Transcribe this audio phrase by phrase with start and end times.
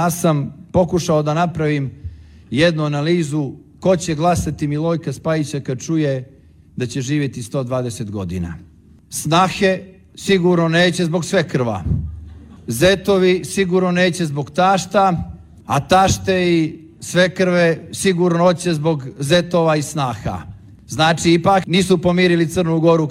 [0.00, 1.90] ja sam pokušao da napravim
[2.50, 6.40] jednu analizu ko će glasati Milojka Spajića kad čuje
[6.76, 8.54] da će živjeti 120 godina.
[9.10, 9.82] Snahe
[10.14, 11.84] sigurno neće zbog sve krva.
[12.66, 15.32] Zetovi sigurno neće zbog tašta,
[15.66, 20.42] a tašte i sve krve sigurno hoće zbog zetova i snaha.
[20.88, 23.06] Znači, ipak nisu pomirili Crnu Goru